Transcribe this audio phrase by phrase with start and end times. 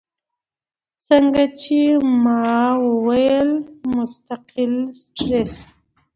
[1.05, 1.79] څنګه چې
[2.21, 2.43] ما
[2.81, 3.31] اووې
[3.95, 5.53] مستقل سټرېس،